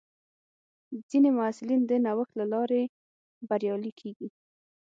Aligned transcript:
ځینې 1.09 1.29
محصلین 1.37 1.81
د 1.87 1.91
نوښت 2.05 2.33
له 2.39 2.45
لارې 2.53 2.81
بریالي 3.47 3.91
کېږي. 3.99 4.27